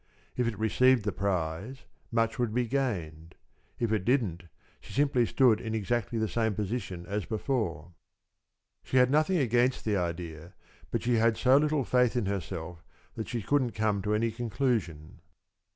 If 0.35 0.47
it 0.47 0.57
received 0.57 1.03
the 1.05 1.11
prize, 1.11 1.85
much 2.11 2.39
would 2.39 2.55
be 2.55 2.65
gained; 2.65 3.35
if 3.77 3.91
it 3.91 4.03
didn't, 4.03 4.41
she 4.79 4.93
simply 4.93 5.27
stood 5.27 5.61
in 5.61 5.75
exactly 5.75 6.17
the 6.17 6.27
same 6.27 6.55
position 6.55 7.05
as 7.05 7.23
before. 7.25 7.93
She 8.83 8.97
had 8.97 9.11
nothing 9.11 9.37
against 9.37 9.85
the 9.85 9.97
idea, 9.97 10.55
but 10.89 11.03
she 11.03 11.17
had 11.17 11.37
so 11.37 11.55
little 11.57 11.83
faith 11.83 12.15
in 12.15 12.25
herself 12.25 12.83
that 13.13 13.27
she 13.27 13.43
couldn't 13.43 13.73
come 13.73 14.01
to 14.01 14.15
any 14.15 14.31
conclusion. 14.31 15.19